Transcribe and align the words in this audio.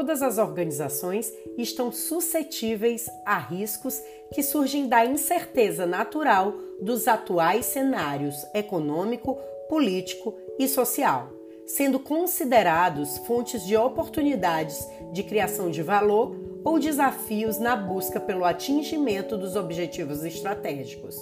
todas 0.00 0.22
as 0.22 0.38
organizações 0.38 1.30
estão 1.58 1.92
suscetíveis 1.92 3.06
a 3.22 3.36
riscos 3.36 4.02
que 4.32 4.42
surgem 4.42 4.88
da 4.88 5.04
incerteza 5.04 5.84
natural 5.84 6.54
dos 6.80 7.06
atuais 7.06 7.66
cenários 7.66 8.46
econômico, 8.54 9.34
político 9.68 10.34
e 10.58 10.66
social, 10.66 11.28
sendo 11.66 12.00
considerados 12.00 13.18
fontes 13.26 13.62
de 13.66 13.76
oportunidades 13.76 14.88
de 15.12 15.22
criação 15.22 15.70
de 15.70 15.82
valor 15.82 16.34
ou 16.64 16.78
desafios 16.78 17.58
na 17.58 17.76
busca 17.76 18.18
pelo 18.18 18.46
atingimento 18.46 19.36
dos 19.36 19.54
objetivos 19.54 20.24
estratégicos. 20.24 21.14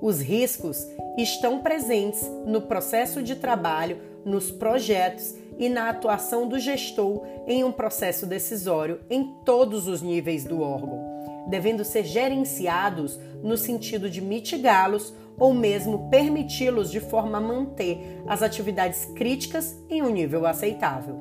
Os 0.00 0.20
riscos 0.20 0.84
estão 1.16 1.60
presentes 1.60 2.28
no 2.44 2.62
processo 2.62 3.22
de 3.22 3.36
trabalho, 3.36 4.00
nos 4.24 4.50
projetos 4.50 5.36
e 5.58 5.68
na 5.68 5.90
atuação 5.90 6.48
do 6.48 6.58
gestor 6.58 7.22
em 7.46 7.64
um 7.64 7.72
processo 7.72 8.24
decisório 8.24 9.00
em 9.10 9.34
todos 9.44 9.88
os 9.88 10.00
níveis 10.00 10.44
do 10.44 10.62
órgão, 10.62 11.46
devendo 11.48 11.84
ser 11.84 12.04
gerenciados 12.04 13.18
no 13.42 13.56
sentido 13.56 14.08
de 14.08 14.20
mitigá-los 14.20 15.12
ou 15.38 15.52
mesmo 15.52 16.08
permiti-los 16.10 16.90
de 16.90 17.00
forma 17.00 17.38
a 17.38 17.40
manter 17.40 18.22
as 18.26 18.42
atividades 18.42 19.04
críticas 19.16 19.76
em 19.88 20.02
um 20.02 20.10
nível 20.10 20.46
aceitável. 20.46 21.16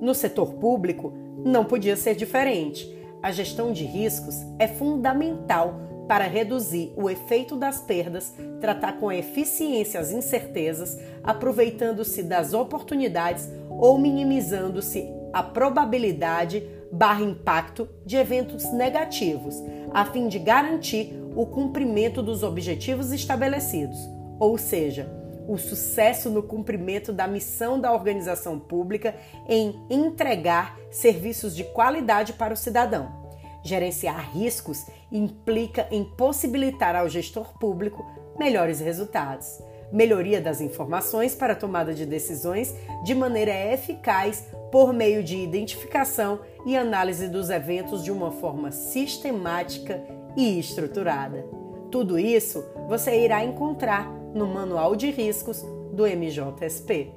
No 0.00 0.14
setor 0.14 0.54
público, 0.54 1.12
não 1.44 1.64
podia 1.64 1.96
ser 1.96 2.14
diferente. 2.14 2.88
A 3.22 3.32
gestão 3.32 3.72
de 3.72 3.84
riscos 3.84 4.36
é 4.58 4.68
fundamental 4.68 5.80
para 6.06 6.24
reduzir 6.24 6.92
o 6.96 7.10
efeito 7.10 7.54
das 7.54 7.80
perdas, 7.80 8.32
tratar 8.60 8.98
com 8.98 9.12
eficiência 9.12 10.00
as 10.00 10.10
incertezas, 10.10 10.98
aproveitando-se 11.22 12.22
das 12.22 12.54
oportunidades 12.54 13.46
ou 13.78 13.96
minimizando-se 13.96 15.08
a 15.32 15.42
probabilidade 15.42 16.68
barra 16.90 17.22
impacto 17.22 17.88
de 18.04 18.16
eventos 18.16 18.72
negativos, 18.72 19.54
a 19.92 20.04
fim 20.04 20.28
de 20.28 20.38
garantir 20.38 21.14
o 21.36 21.46
cumprimento 21.46 22.22
dos 22.22 22.42
objetivos 22.42 23.12
estabelecidos, 23.12 23.98
ou 24.40 24.58
seja, 24.58 25.08
o 25.46 25.56
sucesso 25.56 26.28
no 26.28 26.42
cumprimento 26.42 27.12
da 27.12 27.26
missão 27.26 27.80
da 27.80 27.92
organização 27.92 28.58
pública 28.58 29.14
em 29.48 29.74
entregar 29.88 30.76
serviços 30.90 31.56
de 31.56 31.64
qualidade 31.64 32.34
para 32.34 32.52
o 32.52 32.56
cidadão. 32.56 33.08
Gerenciar 33.62 34.30
riscos 34.30 34.86
implica 35.10 35.88
em 35.90 36.04
possibilitar 36.04 36.94
ao 36.94 37.08
gestor 37.08 37.58
público 37.58 38.04
melhores 38.38 38.80
resultados, 38.80 39.58
melhoria 39.92 40.40
das 40.40 40.60
informações 40.60 41.34
para 41.34 41.54
tomada 41.54 41.94
de 41.94 42.04
decisões 42.04 42.74
de 43.04 43.14
maneira 43.14 43.52
eficaz 43.72 44.46
por 44.70 44.92
meio 44.92 45.22
de 45.22 45.36
identificação 45.36 46.40
e 46.66 46.76
análise 46.76 47.28
dos 47.28 47.50
eventos 47.50 48.04
de 48.04 48.12
uma 48.12 48.30
forma 48.30 48.70
sistemática 48.70 50.02
e 50.36 50.58
estruturada. 50.58 51.44
Tudo 51.90 52.18
isso 52.18 52.64
você 52.86 53.24
irá 53.24 53.44
encontrar 53.44 54.10
no 54.34 54.46
Manual 54.46 54.94
de 54.94 55.10
Riscos 55.10 55.64
do 55.92 56.04
MJSP. 56.04 57.12